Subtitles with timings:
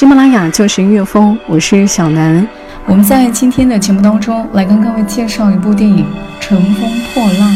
[0.00, 2.48] 喜马拉雅就是音乐风，我是小南。
[2.86, 6.06] 我们在今天的节目当中来跟各位介绍一部电影
[6.42, 7.50] 《乘风破浪》。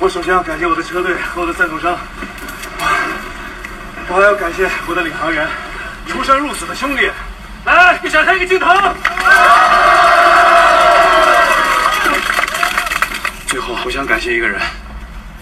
[0.00, 1.98] 我首先要感谢我的车队和我的赞助商，
[4.08, 5.46] 我还要感谢我的领航员，
[6.14, 7.10] 出生入死的兄弟。
[7.64, 8.68] 来，给闪开一个镜头。
[13.48, 14.60] 最后，我想感谢一个人，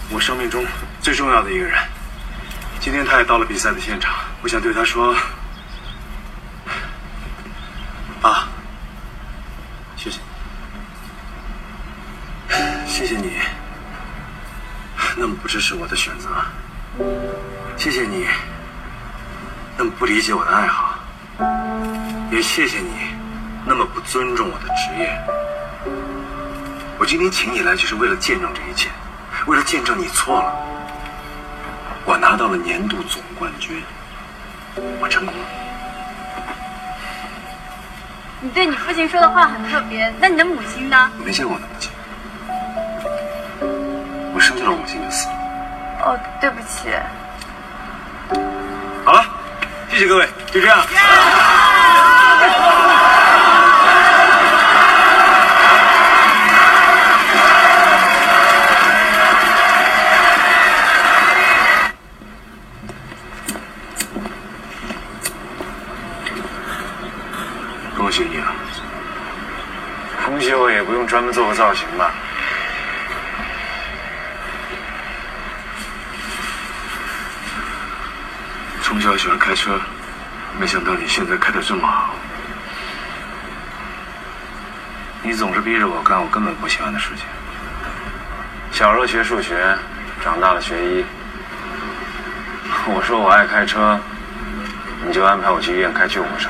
[0.09, 0.65] 我生命中
[0.99, 1.77] 最重要的一个人。
[2.79, 5.15] 今天他也到了比赛的现场，我想对他说：
[8.23, 8.47] 啊，
[9.95, 10.19] 谢谢，
[12.87, 13.37] 谢谢你。
[15.15, 16.29] 那么不支持我的选择，
[17.77, 18.25] 谢谢你。
[19.77, 20.99] 那么不理解我的爱好，
[22.31, 22.91] 也谢谢你，
[23.65, 25.09] 那么不尊重我的职业。
[26.99, 28.89] 我今天请你来，就是为了见证这一切，
[29.47, 30.53] 为了见证你错了。
[32.05, 33.81] 我拿到了年度总冠军，
[34.99, 35.41] 我成功了。
[38.41, 41.11] 你对你父亲说的话很特别，那你的母亲呢？
[41.17, 41.91] 我没见过我的母亲。
[44.35, 45.33] 我生下了母亲就死了。
[46.05, 46.89] 哦，对不起。
[49.93, 50.83] 谢谢各位，就这样。
[67.95, 68.55] 恭喜你啊！
[70.25, 72.11] 恭喜我也不用专门做个造型吧。
[79.03, 79.77] 从小喜欢开车，
[80.57, 82.15] 没想到你现在开的这么好。
[85.21, 87.25] 你总是逼着我干我根本不喜欢的事情。
[88.71, 89.77] 小时候学数学，
[90.23, 91.05] 长大了学医。
[92.85, 93.99] 我说我爱开车，
[95.05, 96.49] 你就安排我去医院开救护车。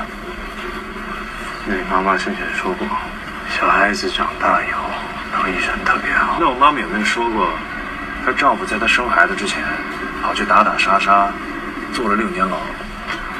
[1.64, 2.86] 你妈妈之前说过，
[3.50, 4.84] 小孩子长大以后
[5.32, 6.36] 当医生特别好。
[6.38, 7.48] 那我妈妈有没有说过，
[8.24, 9.60] 她丈夫在她生孩子之前
[10.22, 11.32] 跑去打打杀杀？
[11.94, 12.58] 坐了六年牢，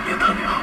[0.09, 0.54] 也特别好。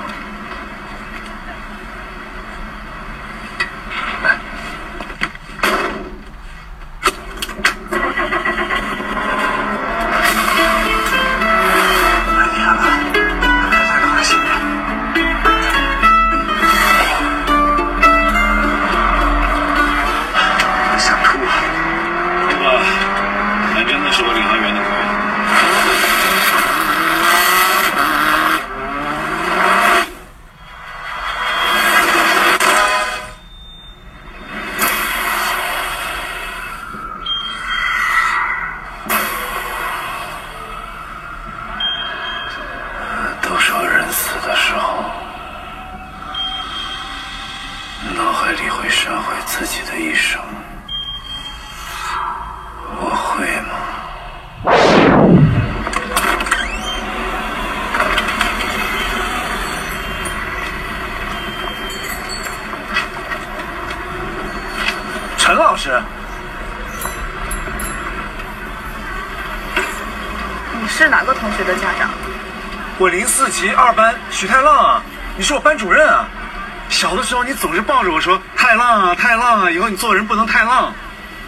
[78.01, 80.92] 抱着我说太浪啊太浪啊，以后你做人不能太浪。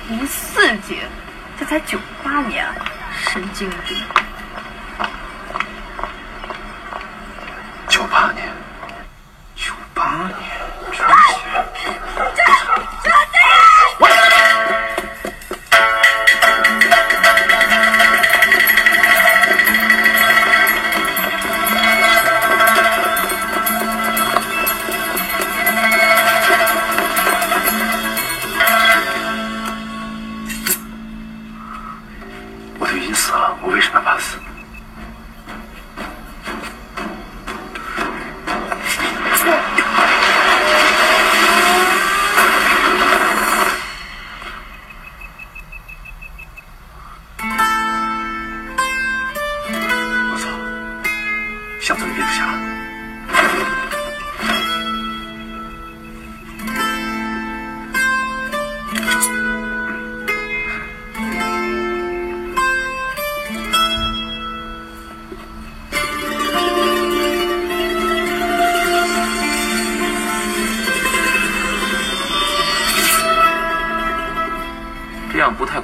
[0.07, 0.99] 零四级，
[1.59, 2.63] 这才九八年，
[3.11, 3.97] 神经病！
[7.87, 8.47] 九八年，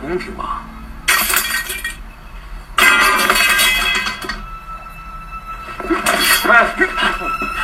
[0.09, 0.61] 公平吧？
[6.49, 6.65] 哎，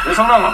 [0.03, 0.53] 别冲动了！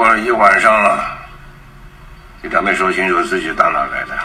[0.00, 1.18] 过了一晚上了，
[2.40, 4.18] 你还没说清楚自己打哪来的？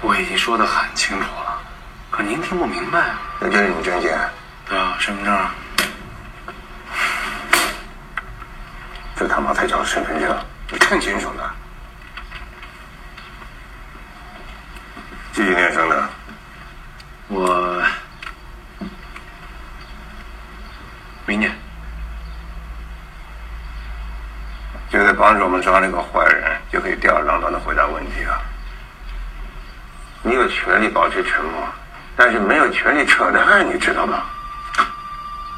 [0.00, 1.62] 我已经说的很清楚了，
[2.10, 3.20] 可您听不明白啊？
[3.38, 4.18] 那就是你证件，
[4.68, 5.54] 对啊，身份证啊。
[9.14, 10.36] 这他妈才叫身份证，
[10.72, 11.54] 你看清楚了。
[15.32, 16.08] 几几年生的？
[17.28, 17.80] 我
[21.24, 21.56] 明年
[25.34, 28.38] 就在帮助我们抓了一个坏人，就可以吊儿郎当的回答问题啊。
[30.22, 31.68] 你有权利保持沉默，
[32.16, 34.22] 但是没有权利扯淡，你知道吗？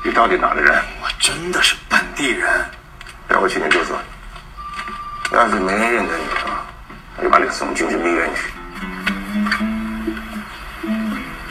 [0.02, 0.82] 你到底哪的人？
[1.02, 2.48] 我真的是本地人。
[3.28, 3.98] 要我请你住所。
[5.32, 6.64] 要是没人认得你的话，
[7.16, 8.52] 我就把你送精神病院去。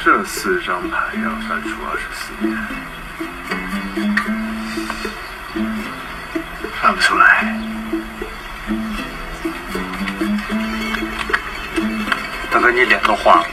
[0.03, 2.57] 这四张牌要算出二十四年，
[6.79, 7.24] 算不出来。
[12.65, 13.45] 哥，你脸都花了。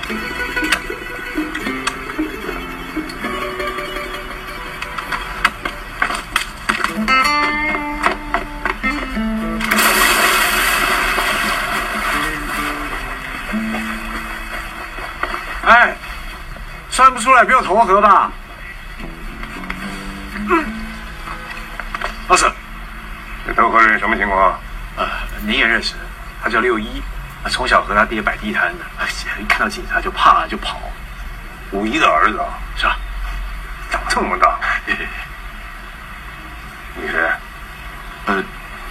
[15.65, 15.95] 哎，
[16.89, 18.33] 算不出来，不要投河吧。
[22.29, 22.51] 老师，
[23.47, 24.59] 这投河人什么情况？
[24.97, 25.07] 呃，
[25.43, 25.93] 您也认识，
[26.43, 27.03] 他叫六一，
[27.51, 28.85] 从小和他爹摆地摊的，
[29.41, 30.81] 一看到警察就怕就跑。
[31.71, 32.97] 五一的儿子啊，是吧？
[33.91, 34.95] 长这么大，你
[37.09, 37.31] 谁？
[38.27, 38.45] 呃，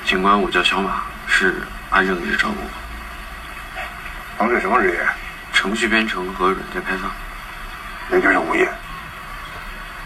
[0.06, 2.70] 警官，我叫小马，是阿正一直照顾我。
[4.38, 5.08] 从事什么职业？
[5.54, 7.08] 程序编程和软件开发。
[8.10, 8.68] 那就是物业。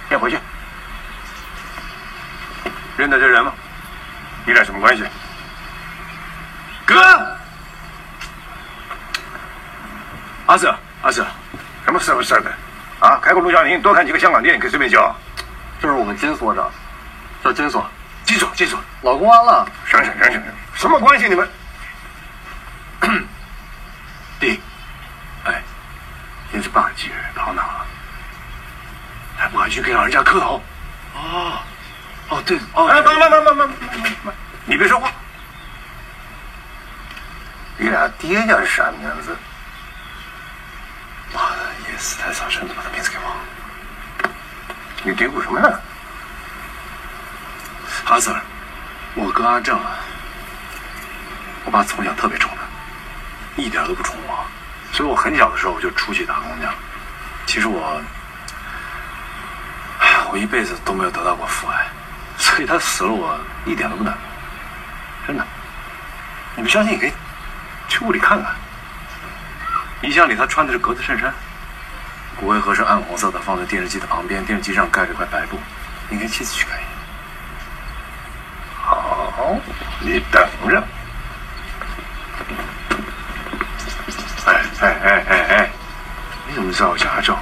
[0.10, 0.38] 先回去。
[2.98, 3.52] 认得这人吗？
[4.46, 5.04] 你俩什么关系？
[6.86, 7.35] 哥，
[10.46, 11.26] 阿 Sir，阿 Sir，
[11.86, 12.52] 什么事不事的？
[13.00, 15.16] 啊，开个录像厅，多看几个香港电影可以随便叫。
[15.82, 16.72] 这是我们金所长，
[17.44, 17.86] 叫金所。
[18.26, 21.28] 金所，金所，老公安了，省省省省，什么关系？
[21.30, 21.48] 你们？
[24.40, 24.60] 弟，
[25.44, 25.62] 哎，
[26.52, 27.86] 今是大节，跑哪了？
[29.38, 30.60] 还不赶去给老人家磕头？
[31.14, 31.60] 哦，
[32.30, 33.70] 哦对，哦，哎，慢慢慢慢慢
[34.24, 34.34] 慢，
[34.66, 35.12] 你别说话。
[37.78, 39.38] 你俩爹叫啥名字？
[41.98, 43.42] 死太早，真的把他名字给忘了。
[45.04, 45.80] 你嘀咕什么呢？
[48.06, 48.40] 阿 Sir，
[49.16, 49.98] 我哥阿正啊，
[51.64, 54.46] 我爸从小特别宠他，一点都不宠我，
[54.92, 56.74] 所以我很小的时候我就出去打工去了。
[57.46, 58.02] 其实我，
[60.00, 61.88] 哎，我一辈子都没有得到过父爱，
[62.38, 64.22] 所以他死了我一点都不难过，
[65.28, 65.46] 真的。
[66.56, 67.14] 你不相信，你可以
[67.88, 68.56] 去屋里看看。
[70.02, 71.34] 遗像里他穿的是格子衬衫，
[72.40, 75.58] 骨灰盒是暗红色的，放在电视机的旁边，电视机上盖着块白布，
[76.10, 76.90] 你可以亲自去看一眼。
[78.82, 79.58] 好，
[80.02, 80.84] 你等着。
[84.46, 85.70] 哎哎哎哎哎，
[86.48, 87.36] 你怎么知道我叫阿正？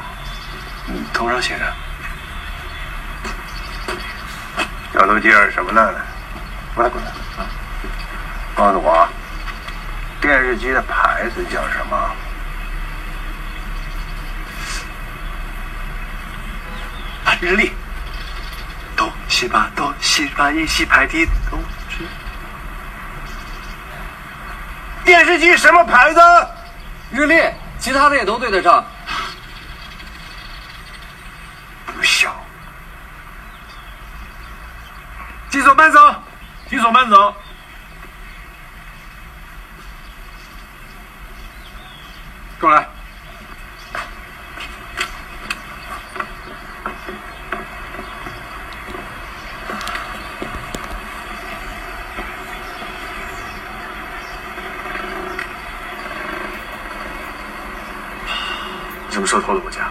[0.85, 1.73] 你头上写着
[4.93, 5.93] 小头鸡儿什么呢？
[6.75, 7.07] 过来过来
[7.37, 7.45] 啊！
[8.55, 9.07] 告诉我，
[10.21, 12.15] 电视机的牌子叫什么？
[17.43, 17.71] 日历。
[18.95, 21.59] 东西吧东西吧一西排第东
[21.89, 22.07] 西。
[25.03, 26.21] 电视机什么牌子？
[27.11, 27.43] 日历，
[27.79, 28.85] 其他的也都对得上。
[31.85, 32.33] 不孝。
[35.49, 36.23] 紧手慢走，
[36.69, 37.35] 紧手慢走。
[42.59, 42.87] 过来。
[59.33, 59.89] 什么时候偷的我家？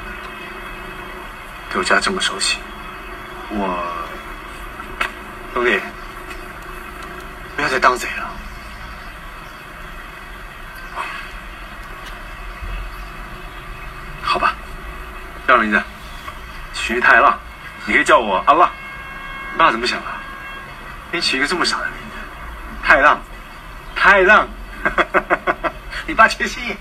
[1.69, 2.59] 对我家这么熟悉，
[3.51, 3.85] 我
[5.53, 5.81] 兄弟，
[7.57, 8.31] 不要再当贼了。
[14.23, 14.55] 好吧，
[15.49, 15.83] 叫名字，
[16.73, 17.37] 徐太浪，
[17.85, 18.71] 你可以叫我阿浪。
[19.59, 20.07] 爸怎么想的？
[21.11, 22.17] 给你起一个这么傻的名字，
[22.85, 23.21] 太浪，
[23.97, 24.47] 太浪，
[26.07, 26.77] 你爸缺心眼。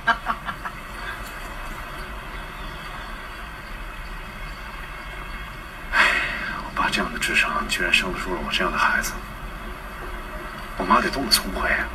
[6.63, 9.13] 我爸这样的智商，居然生我这样的孩子。
[10.77, 11.88] 我妈得多么聪慧啊！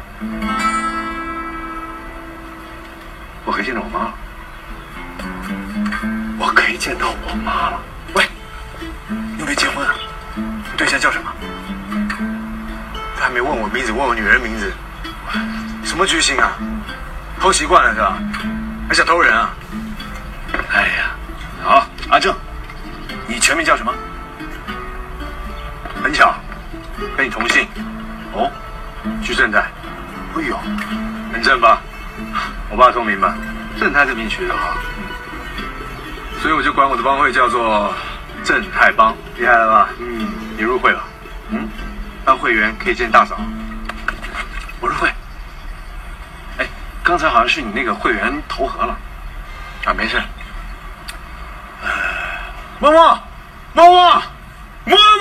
[3.44, 4.14] 我可以见到我妈了，
[6.38, 7.80] 我可以见到我妈了。
[8.14, 8.24] 喂，
[9.36, 9.94] 你没结婚啊？
[10.36, 11.32] 你对象叫什么？
[13.16, 14.72] 他还没问我名字，问我女人名字，
[15.84, 16.52] 什么居心啊？
[17.40, 18.18] 偷习惯了是吧？
[18.88, 19.50] 还想偷人啊？
[20.72, 21.10] 哎呀，
[21.64, 22.34] 好，阿正，
[23.26, 23.92] 你全名叫什么？
[26.06, 26.32] 很巧，
[27.16, 27.66] 跟你同姓。
[28.32, 28.48] 哦，
[29.24, 29.58] 徐正泰。
[29.58, 30.56] 哎呦，
[31.32, 31.80] 很正吧？
[32.70, 33.34] 我爸聪明吧？
[33.80, 34.74] 正泰这名取得好，
[36.40, 37.92] 所以我就管我的帮会叫做
[38.44, 39.88] 正泰帮，厉害了吧？
[39.98, 41.02] 嗯，你入会了。
[41.48, 41.68] 嗯，
[42.24, 43.36] 当会员可以见大嫂。
[44.78, 45.08] 我入会。
[46.58, 46.66] 哎，
[47.02, 48.96] 刚才好像是你那个会员投河了。
[49.84, 50.22] 啊，没事。
[52.78, 53.10] 默，默
[53.72, 54.22] 默，默
[54.84, 55.15] 默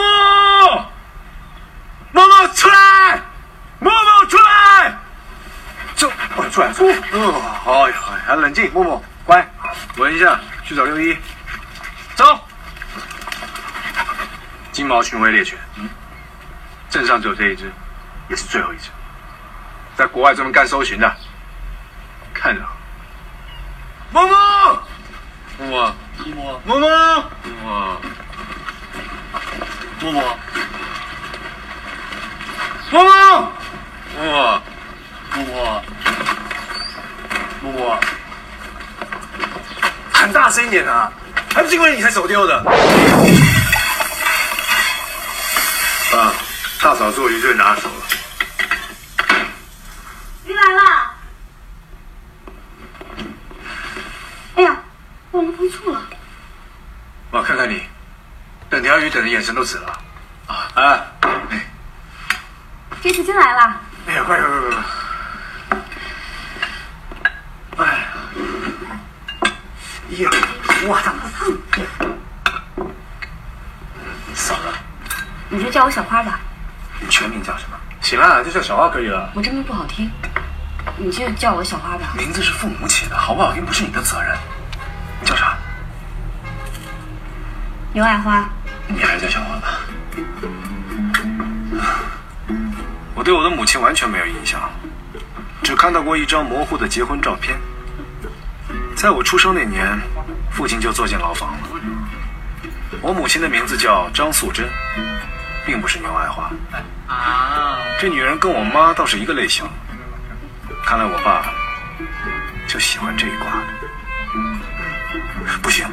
[2.66, 3.22] 出来，
[3.80, 4.98] 默默出来，
[5.96, 9.48] 走，哦，出来，出来，哦，好呀，好呀，冷静，默默，乖，
[9.98, 11.16] 闻一下，去找六一，
[12.16, 12.40] 走。
[14.72, 15.88] 金毛巡回猎犬，嗯，
[16.90, 17.72] 镇上只有这一只，
[18.30, 18.90] 也是最后一只，
[19.96, 21.16] 在国外专门干搜寻的，
[22.34, 22.62] 看着。
[24.12, 24.26] 默。
[24.26, 24.84] 默。
[25.60, 25.96] 默，
[26.26, 26.62] 默。
[26.66, 26.80] 默。
[26.80, 26.80] 默。
[26.80, 26.90] 默，
[27.62, 28.02] 默。
[30.02, 30.22] 摸摸，
[32.92, 33.52] 默默，默默，
[34.26, 34.62] 摸
[35.36, 35.84] 摸，
[37.62, 38.00] 摸摸，
[40.12, 41.12] 喊大声一点啊！
[41.54, 42.58] 还不是因为你才走丢的。
[46.14, 46.34] 啊，
[46.82, 47.96] 大嫂做鱼最拿手了。
[50.46, 51.12] 鱼来了！
[54.56, 54.76] 哎呀，
[55.34, 56.02] 忘了碰醋了。
[57.30, 57.84] 我看看你，
[58.72, 60.00] 等条鱼等的眼神都紫了。
[60.48, 61.06] 啊啊！
[61.52, 61.68] 哎，
[63.04, 63.82] 这次真来了。
[64.26, 64.60] 快快快
[67.76, 67.86] 快！
[67.86, 68.00] 哎呀，
[70.10, 70.30] 哎呀，
[70.88, 71.30] 哇，烫烫！
[74.34, 74.62] 嫂子，
[75.50, 76.40] 你就叫我小花吧，
[77.00, 77.78] 你全名叫什么？
[78.02, 79.30] 行了，就叫小花可以了。
[79.36, 80.10] 我这名不好听，
[80.98, 82.14] 你就叫我小花吧。
[82.18, 84.36] 名字是父母起的，好不好听不是你的责任。
[85.22, 85.56] 你叫啥？
[87.94, 88.50] 刘爱花。
[88.88, 89.68] 你还是叫小花吧。
[93.26, 94.70] 我对我的母亲完全没有印象，
[95.64, 97.58] 只看到过一张模糊的结婚照片。
[98.96, 100.00] 在我出生那年，
[100.52, 101.70] 父亲就坐进牢房了。
[103.02, 104.70] 我母亲的名字叫张素贞，
[105.66, 106.52] 并不是牛爱花。
[107.08, 109.66] 啊，这女人跟我妈倒是一个类型，
[110.86, 111.52] 看来我爸
[112.68, 113.64] 就喜欢这一挂的。
[115.64, 115.84] 不行，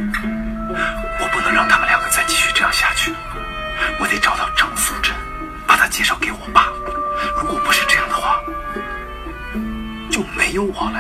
[1.19, 3.11] 我不能让他们两个再继续这样下去。
[3.99, 5.15] 我得找到张素贞，
[5.67, 6.69] 把她介绍给我爸。
[7.37, 8.41] 如果不是这样的话，
[10.11, 10.99] 就没有我了。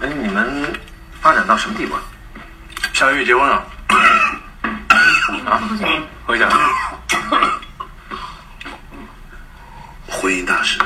[0.00, 0.72] 哎，你们
[1.20, 2.02] 发展到什么地步了？
[2.92, 3.64] 下个月结婚了。
[5.46, 5.60] 啊，
[6.26, 6.48] 喝一下。
[10.08, 10.78] 婚姻大事，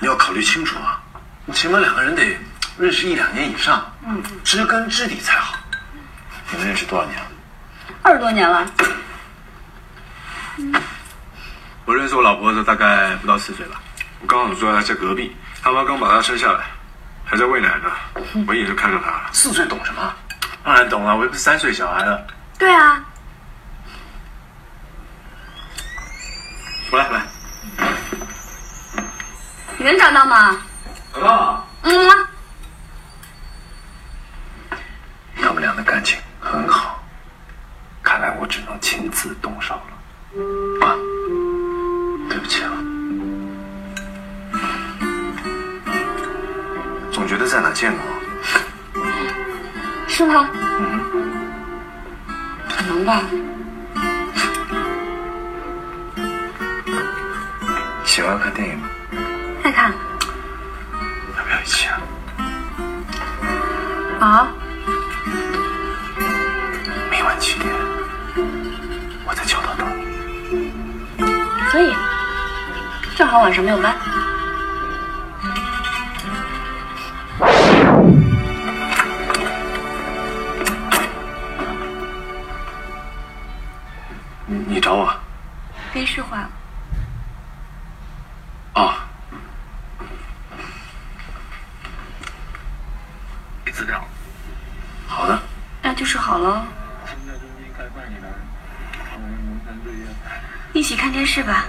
[0.00, 1.00] 你要考虑清楚啊！
[1.46, 2.36] 你起码两个人得
[2.76, 5.56] 认识一两年以上，嗯，知根知底才好。
[6.50, 7.26] 你们认识多少年了？
[8.02, 8.66] 二十多年了。
[11.86, 13.80] 我认识我老婆的时候大概不到四岁吧，
[14.20, 16.64] 我刚好住在她家隔壁，她妈刚把她生下来，
[17.24, 17.90] 还在喂奶呢，
[18.46, 19.30] 我一眼就看上她了。
[19.32, 20.14] 四岁懂什么？
[20.64, 22.26] 当然懂了，我又不是三岁小孩了。
[22.58, 23.04] 对啊，
[26.90, 27.26] 回来回来，
[29.76, 30.56] 你能找到吗？
[31.12, 31.66] 找到了。
[31.82, 32.28] 嗯啊，
[35.36, 37.04] 他们俩的感情很好，
[38.02, 40.86] 看来我只能亲自动手了。
[40.86, 40.96] 啊，
[47.44, 49.02] 得在哪见过。
[50.08, 50.48] 是吗？
[50.80, 51.00] 嗯
[52.68, 53.22] 可能吧。
[58.04, 58.88] 喜欢看电影吗？
[59.62, 59.92] 爱看
[61.36, 62.00] 要不要一起啊？
[64.20, 64.48] 啊？
[67.10, 67.70] 明晚七点，
[69.26, 69.86] 我在桥头等
[70.50, 70.72] 你。
[71.70, 71.94] 可以，
[73.16, 73.94] 正好晚上没有班。
[100.84, 101.64] 起看电视吧。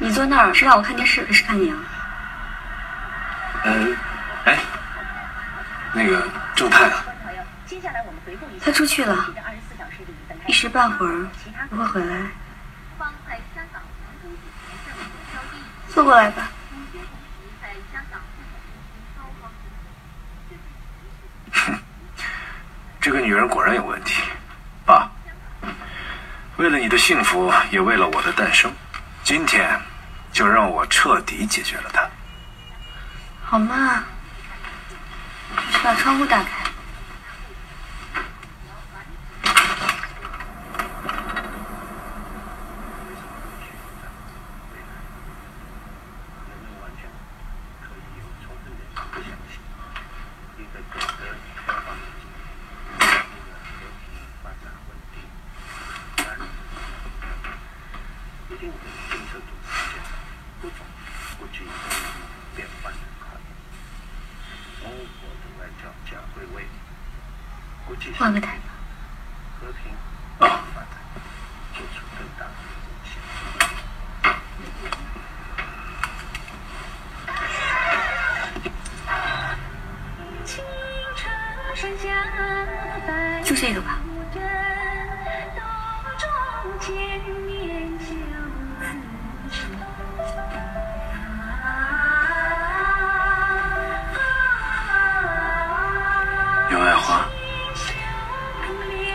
[0.00, 1.76] 你坐那儿是让我看电视还是看你啊？
[3.62, 3.72] 呃，
[4.44, 4.58] 哎，
[5.94, 7.04] 那个正太啊，
[8.60, 9.32] 他出去了，
[10.48, 11.26] 一时半会儿
[11.70, 12.16] 不会回来。
[15.94, 16.50] 坐过来吧。
[23.12, 24.22] 这个女人果然有问题，
[24.86, 25.06] 爸。
[26.56, 28.72] 为了你的幸福，也为了我的诞生，
[29.22, 29.78] 今天
[30.32, 32.08] 就让我彻底解决了她。
[33.44, 34.02] 好嘛，
[35.70, 36.61] 去把窗户打开。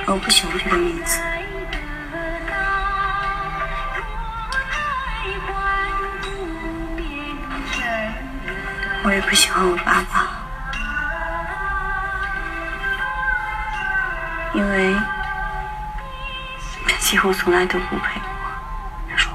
[0.10, 1.20] 我不喜欢这个名字。
[9.04, 10.28] 我也不喜欢我爸爸，
[14.54, 14.96] 因为
[16.88, 18.26] 他几乎从来都不陪我。
[19.08, 19.32] 别说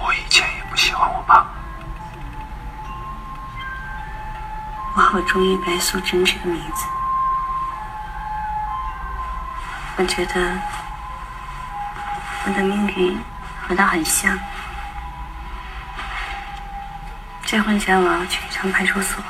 [0.00, 1.46] 我，我以前也不喜欢我爸。
[4.94, 6.86] 我好中意白素贞这个名字，
[9.98, 10.58] 我觉得
[12.46, 13.18] 我的命运
[13.66, 14.38] 和他很像。
[17.44, 19.20] 结婚前我要去一趟派出所，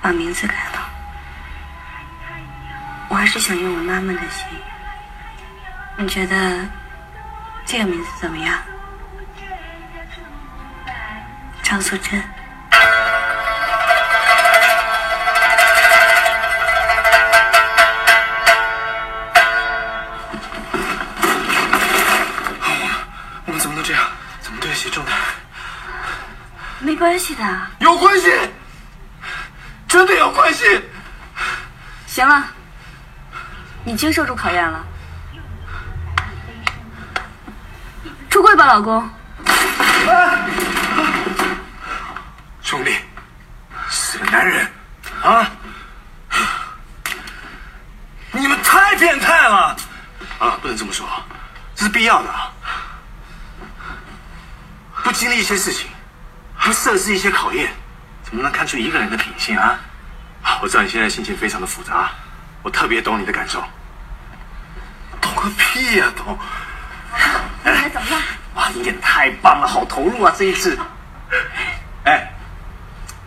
[0.00, 0.90] 把名字改了。
[3.08, 4.46] 我还是想用我妈妈的姓。
[5.98, 6.66] 你觉得
[7.66, 8.58] 这个名字怎么样？
[11.62, 12.22] 张素贞。
[27.00, 27.42] 关系的。
[27.78, 28.30] 有关系，
[29.88, 30.84] 真的有关系。
[32.06, 32.44] 行了，
[33.84, 34.84] 你经受住考验了。
[38.28, 39.08] 出柜吧，老公。
[42.60, 42.94] 兄弟，
[43.88, 44.70] 死个男人
[45.22, 45.50] 啊！
[48.30, 49.74] 你们太变态了！
[50.38, 51.08] 啊，不能这么说，
[51.74, 52.52] 这是必要的啊。
[55.02, 55.89] 不经历一些事情，
[56.70, 57.68] 不设置一些考验，
[58.22, 59.76] 怎么能看出一个人的品性啊？
[60.62, 62.12] 我知道你现在心情非常的复杂，
[62.62, 63.60] 我特别懂你的感受。
[65.20, 66.38] 懂个屁呀、懂！
[67.64, 68.22] 哎，怎么了？
[68.54, 70.32] 哇，你演得太棒了，好投入啊！
[70.38, 70.78] 这一次，
[72.04, 72.30] 哎，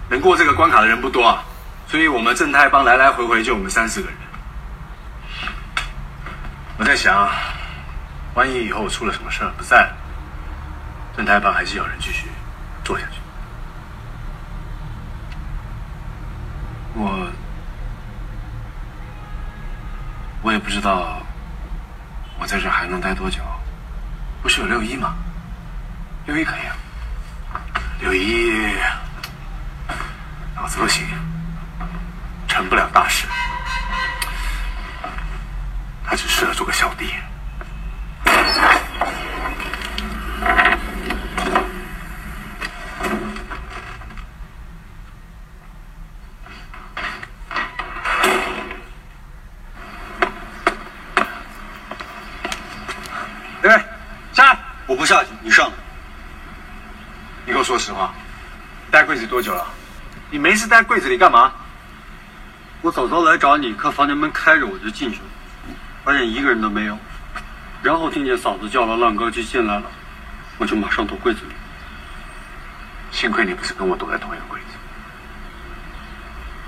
[0.08, 1.44] 能过这个关卡的人不多啊，
[1.86, 4.18] 所以我们正太帮来来回回就我们三四个人。
[6.78, 7.30] 我在想，
[8.36, 9.98] 万一以后出了什么事儿不在了，
[11.18, 12.28] 正太帮还是有人继续
[12.86, 13.20] 做下去。
[16.96, 17.28] 我
[20.42, 21.22] 我也不知道
[22.40, 23.42] 我在这还能待多久。
[24.42, 25.16] 不是有六一吗？
[26.26, 26.76] 六一可以啊。
[28.02, 28.76] 刘一
[30.54, 31.08] 脑子不行，
[32.48, 33.26] 成不了大事，
[36.06, 37.14] 他只适合做个小弟。
[53.64, 53.86] 哎，
[54.34, 54.60] 下来！
[54.86, 55.72] 我不下去，你上。
[57.46, 58.14] 你给我说实话，
[58.92, 59.66] 待柜子多久了？
[60.30, 61.50] 你没事待柜子里干嘛？
[62.82, 65.26] 我早早来找你，看房间门开着，我就进去了，
[66.04, 67.00] 发现一个人都没有，
[67.82, 69.84] 然后听见嫂子叫了浪哥就进来了，
[70.58, 71.54] 我就马上躲柜子里。
[73.12, 74.76] 幸亏你不是跟我躲在同一个柜子。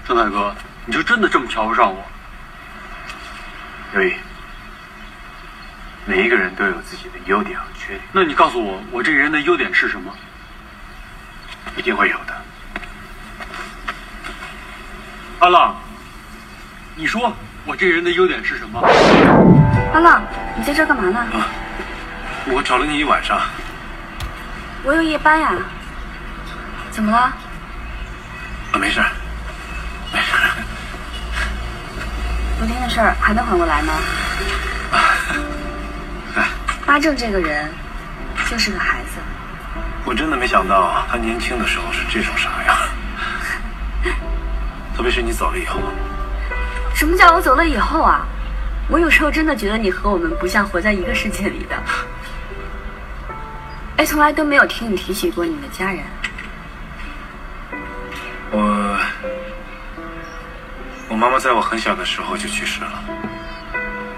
[0.08, 0.56] 郑大哥，
[0.86, 2.06] 你就真的这么瞧不上我？
[3.92, 4.14] 刘毅，
[6.06, 10.16] 每一个人都有自己的优点和缺点，那你告诉我，我这人的优点是什么？
[11.76, 12.34] 一定会有的。
[15.40, 15.76] 阿浪，
[16.96, 17.34] 你说
[17.66, 18.80] 我这人的优点是什么？
[19.94, 20.24] 阿浪，
[20.56, 21.26] 你在这儿干嘛呢？
[22.48, 23.42] 我找了你一晚上，
[24.84, 25.54] 我有夜班呀。
[26.92, 27.18] 怎么了？
[27.18, 29.10] 啊，没事儿，
[30.14, 30.52] 没事儿。
[32.58, 33.94] 昨天的事儿还没缓过来吗？
[36.86, 37.70] 八正这个人
[38.50, 39.20] 就是个孩子，
[40.06, 42.78] 我真的没想到他年轻的时候是这种傻样，
[44.96, 45.80] 特别是你走了以后，
[46.94, 48.26] 什么叫我走了以后啊？
[48.88, 51.76] 我有时候真的觉得你和我们不像活在一个世界里的。
[53.98, 56.04] 哎，从来都没有听你提起过你的家人。
[58.52, 59.00] 我
[61.10, 63.04] 我妈妈在我很小的时候就去世了，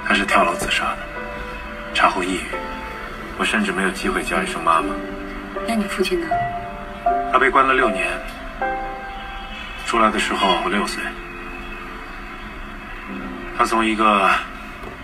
[0.06, 0.97] 她是跳楼自杀的，
[1.93, 2.56] 产后抑郁，
[3.38, 4.88] 我甚至没有机会叫一声妈妈。
[5.65, 6.28] 那你父亲呢？
[7.32, 8.06] 他被关了六年，
[9.86, 11.02] 出来的时候我六岁。
[13.58, 14.30] 他从一个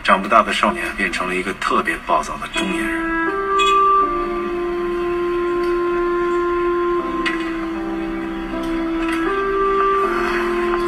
[0.03, 3.01] 长不大的少年变成了一个特别暴躁的中年人。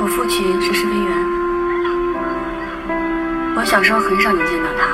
[0.01, 1.07] 我父亲是试飞员，
[3.55, 4.85] 我小时候很少能见到他。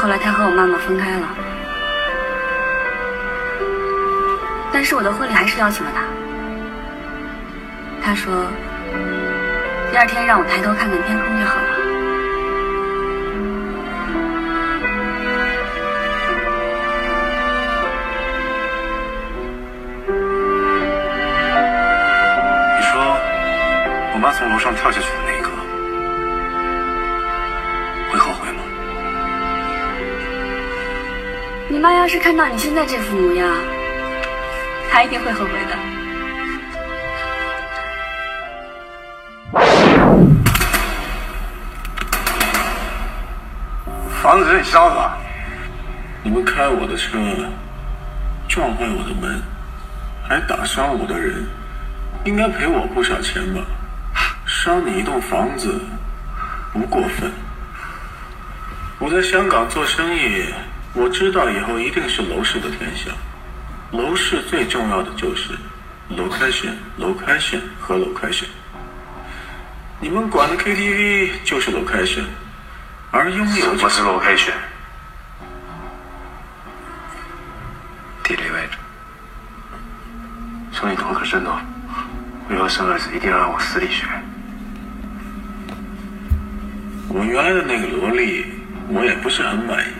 [0.00, 1.28] 后来他和我妈妈分开了，
[4.76, 6.02] 但是我的婚礼还是邀请了他。
[8.04, 8.44] 他说，
[9.90, 11.62] 第二天让我抬头看看天空就好了。
[22.76, 23.00] 你说，
[24.12, 25.48] 我妈从楼上跳下去的那一刻，
[28.12, 28.58] 会后悔吗？
[31.70, 33.48] 你妈要是看到你现在这副模样，
[34.90, 35.76] 他一定会后悔的。
[44.22, 45.18] 房子你烧吧？
[46.22, 47.16] 你们开我的车，
[48.48, 49.40] 撞坏我的门，
[50.28, 51.46] 还打伤我的人，
[52.24, 53.60] 应该赔我不少钱吧？
[54.44, 55.80] 烧你一栋房子，
[56.72, 57.30] 不过分。
[58.98, 60.52] 我在香港做生意，
[60.94, 63.12] 我知道以后一定是楼市的天下。
[63.92, 65.52] 楼市最重要的就是
[66.10, 68.46] location、location 和 location。
[70.00, 72.24] 你们管的 KTV 就是 location，，
[73.10, 74.52] 而拥有我是 location，
[78.22, 78.76] 地理位置。
[80.72, 81.58] 说你懂可深哦，
[82.48, 84.04] 我以后生儿子一定要让我私立学。
[87.08, 88.44] 我原来的那个萝莉，
[88.88, 89.92] 我也不是很满意。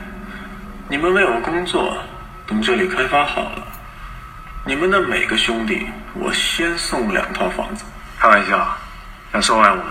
[0.88, 1.96] 你们为我工作，
[2.46, 3.66] 等这里开发好了，
[4.68, 7.84] 你们的每个兄弟，我先送两套房子。
[8.18, 8.76] 开玩笑，
[9.30, 9.84] 想收买我们？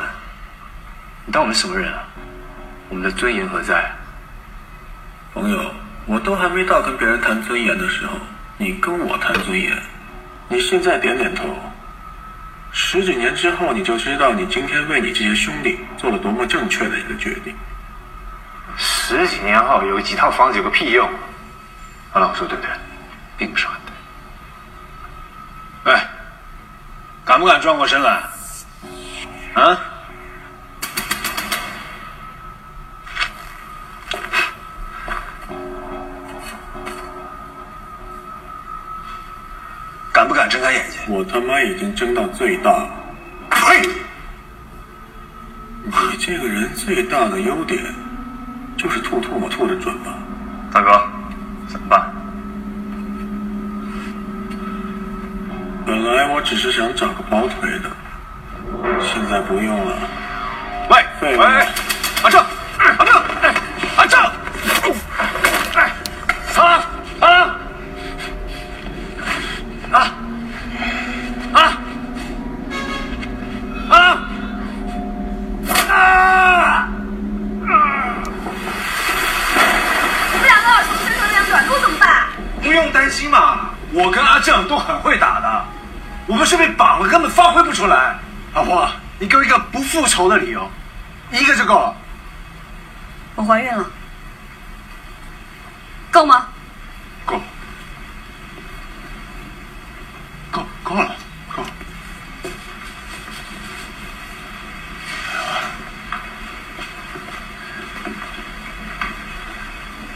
[1.26, 2.04] 你当我们什么人啊？
[2.90, 3.90] 我们的尊严何在？
[5.34, 5.72] 朋友，
[6.06, 8.20] 我都还没到跟别人谈尊严的时候，
[8.58, 9.82] 你跟我谈尊严，
[10.50, 11.46] 你现在点点头。
[12.74, 17.56] 十几年之后，你就知道你今天为你这些兄弟做了多么正确的一个决定。
[18.76, 21.10] 十几年后有几套房子有个屁用？
[22.12, 22.70] 阿浪说对不对？
[23.38, 23.76] 并不是很
[25.86, 25.94] 对。
[25.94, 26.10] 哎，
[27.24, 28.24] 敢不敢转过身来？
[29.54, 29.80] 啊？
[40.12, 41.02] 敢不敢睁开眼睛？
[41.08, 42.90] 我他妈已经睁到最大了。
[43.52, 43.88] 呸！
[45.84, 47.80] 你这个人最大的优点，
[48.76, 50.16] 就是吐唾沫吐的准吧？
[50.72, 51.08] 大哥，
[51.68, 52.15] 怎么办？
[56.06, 57.90] 本来我只是想找个跑腿的，
[59.02, 59.98] 现在不用了。
[60.88, 61.36] 喂喂，
[62.22, 62.46] 阿正，
[62.78, 63.56] 阿正，哎，
[63.98, 64.22] 阿正，
[65.74, 65.92] 哎，
[66.54, 66.86] 啊
[67.22, 67.26] 啊
[69.82, 70.06] 啊
[71.50, 71.58] 啊
[73.90, 73.98] 啊
[75.90, 76.88] 啊！
[80.30, 82.28] 你们两个耳熟能详两短路怎么办？
[82.62, 85.66] 不用担心嘛，我跟阿正都很会打的，
[86.28, 88.18] 我们是被绑了，根本发挥不出来。
[88.54, 88.90] 老婆，
[89.20, 90.70] 你给我一个不复仇的理由，
[91.32, 91.96] 一个就够了。
[93.36, 93.86] 我怀孕了，
[96.10, 96.48] 够吗？
[97.26, 97.40] 够，
[100.52, 101.16] 够够了，
[101.56, 101.64] 够。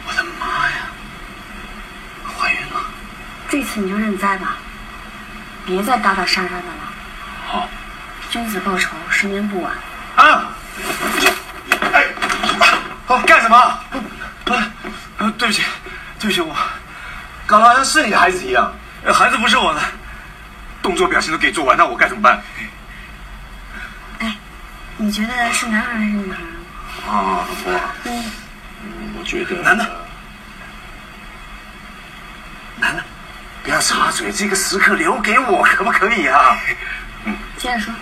[0.08, 0.78] 我的妈呀！
[2.38, 2.80] 怀孕了！
[3.50, 4.56] 这次你就认栽吧，
[5.66, 6.64] 别再打打杀杀的了。
[7.48, 7.68] 好。
[8.30, 9.74] 君子报仇，十年不晚。
[10.16, 10.52] 啊！
[11.92, 12.06] 哎，
[13.08, 13.58] 哦，干什么？
[13.58, 13.84] 啊，
[15.18, 15.64] 呃，对不起，
[16.20, 16.56] 对不起，我
[17.48, 18.72] 搞得好像是你的孩子一样。
[19.04, 19.82] 呃孩子不是我的，
[20.84, 22.40] 动作表情都给做完，那我该怎么办？
[24.20, 24.36] 哎，
[24.98, 26.38] 你觉得是男孩还是女孩？
[27.12, 27.74] 啊，老婆，
[28.04, 28.32] 嗯，
[29.18, 29.84] 我觉得男的，
[32.76, 33.04] 男的，
[33.64, 36.58] 不要插嘴，这个时刻留给我，可不可以啊？
[37.24, 37.94] 嗯接着说。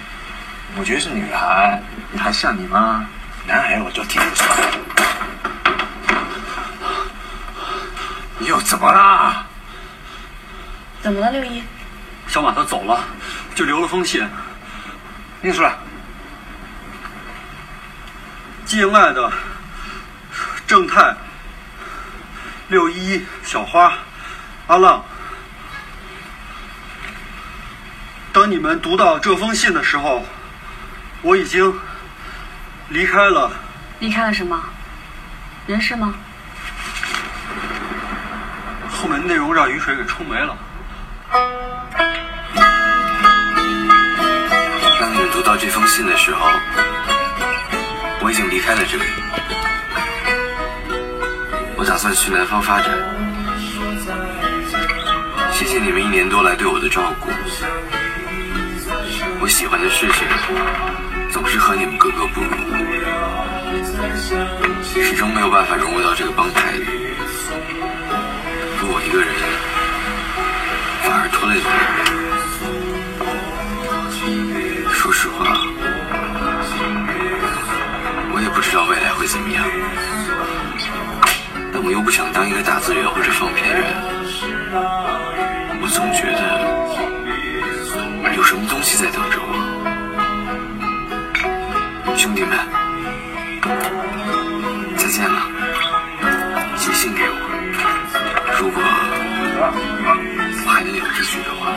[0.75, 1.79] 我觉得是女孩，
[2.11, 3.05] 你还像你妈？
[3.45, 4.57] 男孩我就听不出来。
[8.39, 9.45] 你又怎么啦？
[10.99, 11.61] 怎么了，六一？
[12.27, 12.99] 小马他走了，
[13.53, 14.27] 就留了封信。
[15.41, 15.75] 念出来。
[18.65, 19.31] 敬爱的
[20.65, 21.15] 正太、
[22.67, 23.93] 六一、小花、
[24.65, 25.05] 阿浪，
[28.37, 30.23] 当你们读到这封信的时候，
[31.23, 31.73] 我已经
[32.89, 33.51] 离开了。
[33.97, 34.63] 离开了什么？
[35.65, 36.13] 人事吗？
[38.91, 40.55] 后面内容让雨水给冲没了。
[44.99, 46.47] 当你们读到这封信的时候，
[48.21, 49.03] 我已经离开了这里。
[51.75, 52.91] 我打算去南方发展。
[55.51, 57.31] 谢谢你们一年多来对我的照顾。
[59.49, 60.27] 喜欢的事情
[61.31, 62.49] 总是和你们格格不入，
[64.93, 66.85] 始终没有办法融入到这个帮派里。
[68.79, 69.27] 而我一个人
[71.03, 71.67] 反而拖累了你
[74.83, 74.91] 们。
[74.93, 75.57] 说实话，
[78.33, 79.63] 我也不知道未来会怎么样，
[81.73, 83.83] 但我又不想当一个打字员或者放片员。
[85.79, 86.76] 我总觉得
[88.47, 89.51] 什么东西在等着我。
[92.15, 92.57] 兄弟们，
[94.95, 95.51] 再见了，
[96.77, 97.35] 写信给我。
[98.57, 98.81] 如果
[100.63, 101.75] 我还能有秩序的话。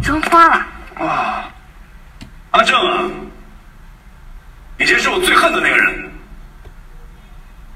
[0.00, 0.64] 装花了。
[0.94, 1.50] 啊，
[2.52, 3.02] 阿正啊，
[4.78, 6.08] 以前是我最恨的那个人，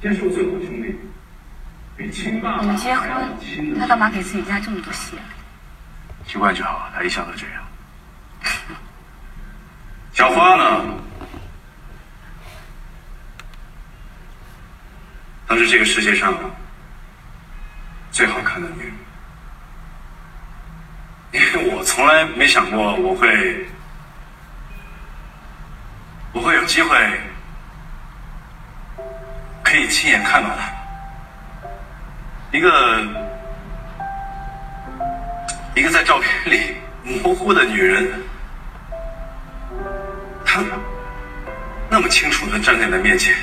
[0.01, 0.97] 现在是我最好的兄弟，
[2.05, 3.09] 你们结婚，
[3.79, 5.17] 他干嘛给自己加这么多戏？
[6.27, 7.63] 习惯就好，他一向都这样。
[10.13, 10.85] 小花呢？
[15.47, 16.35] 她是这个世界上
[18.11, 18.95] 最好看的女人，
[21.33, 23.67] 因 为我从来没想过我会，
[26.33, 26.99] 我会有机会
[29.63, 30.74] 可以亲眼看到她。
[32.55, 32.71] 一个
[35.75, 38.09] 一个在照片里模糊的女人，
[40.45, 40.63] 她
[41.91, 43.35] 那么清楚的站在你面前，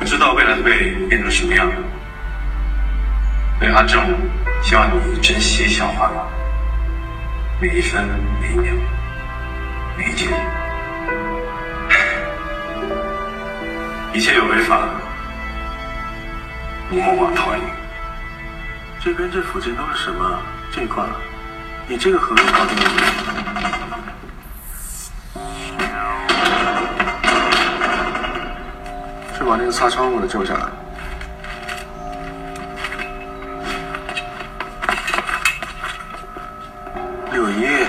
[0.00, 1.70] 不知道未来会变成什么样。
[3.60, 4.02] 对阿正，
[4.60, 6.10] 希望你珍惜小花
[7.60, 8.04] 每一分
[8.40, 8.74] 每一秒
[9.96, 10.28] 每一天，
[14.12, 14.76] 一切有违法，
[16.92, 17.60] 你莫往逃逸。
[19.00, 20.38] 这边这附近都是什么？
[20.70, 21.02] 这块，
[21.88, 23.02] 你这个合约搞定了没？
[29.38, 30.68] 是把那个擦窗户的救下来。
[37.32, 37.86] 六一，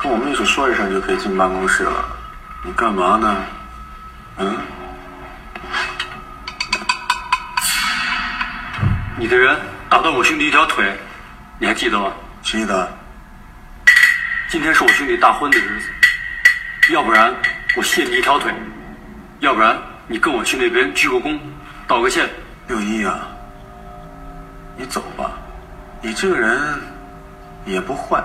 [0.00, 2.02] 跟我秘书说一声就可以进办公室了。
[2.64, 3.36] 你干嘛呢？
[4.38, 4.56] 嗯？
[9.28, 9.60] 你的人
[9.90, 10.90] 打断我兄弟一条腿，
[11.58, 12.10] 你还记得吗？
[12.42, 12.90] 记得。
[14.48, 15.90] 今天是我兄弟大婚的日子，
[16.94, 17.34] 要不然
[17.76, 18.50] 我卸你一条腿，
[19.40, 21.38] 要不然你跟我去那边鞠个躬，
[21.86, 22.26] 道个歉。
[22.68, 23.28] 六一啊，
[24.78, 25.32] 你走吧，
[26.00, 26.80] 你这个人
[27.66, 28.24] 也不坏，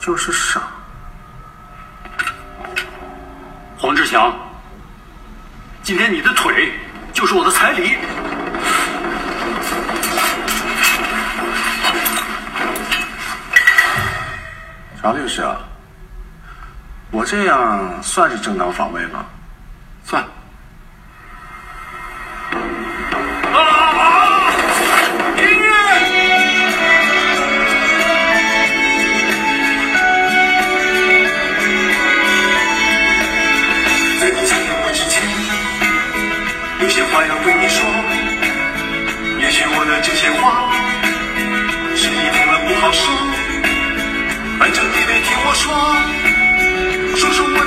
[0.00, 0.62] 就是傻。
[3.76, 4.34] 黄志强，
[5.82, 6.72] 今天你的腿
[7.12, 7.96] 就是我的彩礼。
[15.06, 15.60] 常律师啊，
[17.12, 19.24] 我这样算是正当防卫吗？
[20.02, 20.24] 算。
[34.18, 35.22] 在你见到我之前，
[36.82, 37.86] 有些话要对你说。
[39.38, 40.65] 也许我的这些话，
[45.48, 45.72] 我说，
[47.14, 47.65] 说说我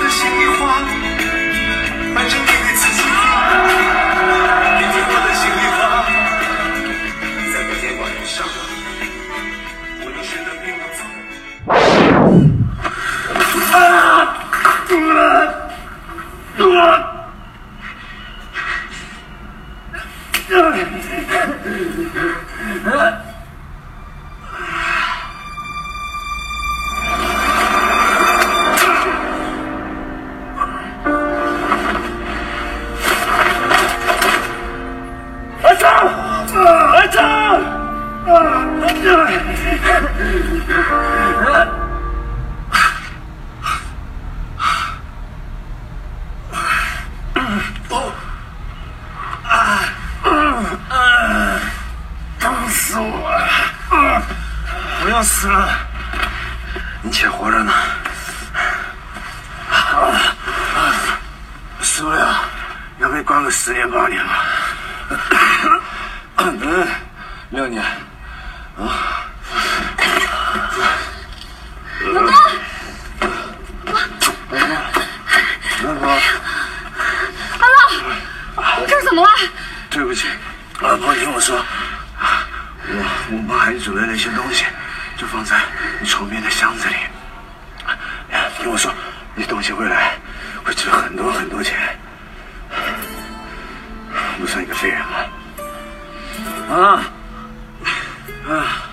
[98.53, 98.85] 啊！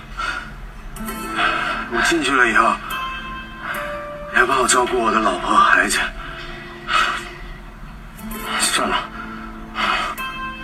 [1.92, 2.75] 我进去了以后，
[4.33, 5.99] 你还帮我照顾我的老婆孩子。
[8.61, 8.97] 算了，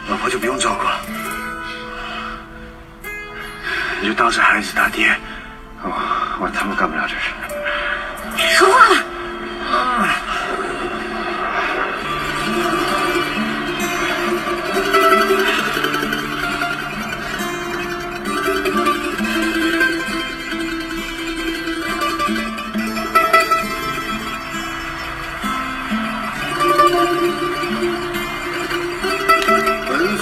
[0.08, 1.00] 老婆就不用照顾了，
[4.00, 5.16] 你就当是孩子他爹。
[5.82, 5.90] 我
[6.40, 7.30] 我他妈干不了这事。
[8.56, 9.11] 说话了。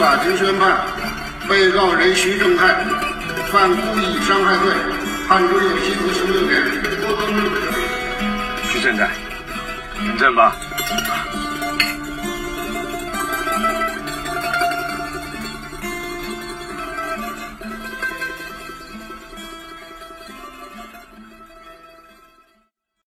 [0.00, 0.78] 法庭宣判，
[1.46, 2.74] 被告人徐正泰
[3.52, 4.72] 犯故意伤害罪，
[5.28, 6.62] 判处有期徒刑六年。
[8.72, 9.10] 徐正在，
[10.02, 10.56] 认证吧。